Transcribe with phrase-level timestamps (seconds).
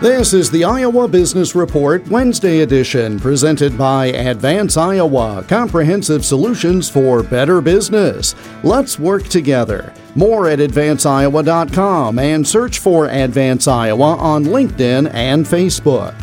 [0.00, 7.22] This is the Iowa Business Report Wednesday edition, presented by Advance Iowa Comprehensive Solutions for
[7.22, 8.34] Better Business.
[8.62, 9.92] Let's work together.
[10.14, 16.14] More at advanceiowa.com and search for Advance Iowa on LinkedIn and Facebook.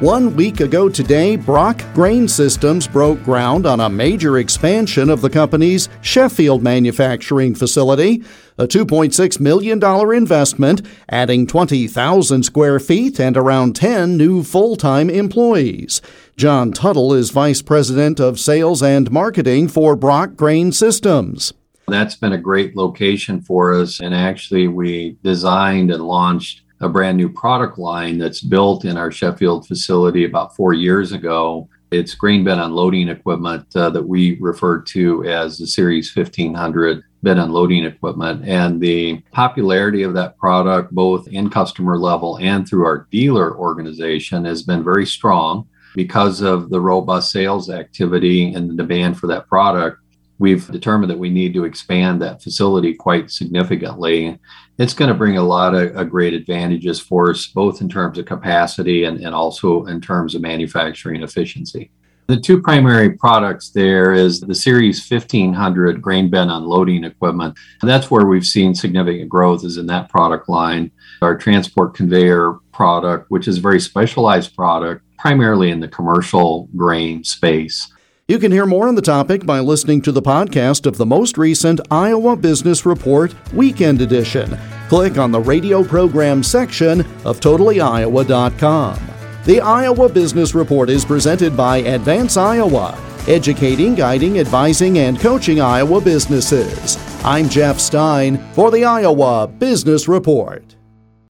[0.00, 5.30] One week ago today, Brock Grain Systems broke ground on a major expansion of the
[5.30, 8.22] company's Sheffield manufacturing facility,
[8.58, 9.82] a $2.6 million
[10.14, 16.02] investment, adding 20,000 square feet and around 10 new full time employees.
[16.36, 21.54] John Tuttle is Vice President of Sales and Marketing for Brock Grain Systems.
[21.88, 27.16] That's been a great location for us, and actually, we designed and launched a brand
[27.16, 31.68] new product line that's built in our Sheffield facility about four years ago.
[31.90, 37.38] It's grain bin unloading equipment uh, that we refer to as the Series 1500 bin
[37.38, 38.46] unloading equipment.
[38.46, 44.44] And the popularity of that product, both in customer level and through our dealer organization,
[44.44, 49.48] has been very strong because of the robust sales activity and the demand for that
[49.48, 50.00] product
[50.38, 54.38] we've determined that we need to expand that facility quite significantly.
[54.78, 58.18] It's going to bring a lot of, of, great advantages for us, both in terms
[58.18, 61.90] of capacity and, and also in terms of manufacturing efficiency.
[62.28, 67.56] The two primary products there is the Series 1500 grain bin unloading equipment.
[67.80, 70.90] And that's where we've seen significant growth is in that product line.
[71.22, 77.22] Our transport conveyor product, which is a very specialized product, primarily in the commercial grain
[77.22, 77.92] space.
[78.28, 81.38] You can hear more on the topic by listening to the podcast of the most
[81.38, 84.58] recent Iowa Business Report Weekend Edition.
[84.88, 88.98] Click on the radio program section of totallyiowa.com.
[89.44, 96.00] The Iowa Business Report is presented by Advance Iowa, educating, guiding, advising, and coaching Iowa
[96.00, 96.98] businesses.
[97.24, 100.75] I'm Jeff Stein for the Iowa Business Report.